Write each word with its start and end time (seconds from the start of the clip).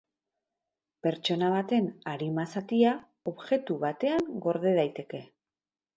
Pertsona 1.07 1.49
baten 1.55 1.89
arima 2.13 2.47
zatia 2.55 2.95
objektu 3.33 3.77
batean 3.87 4.37
gorde 4.47 4.77
daiteke. 4.81 5.25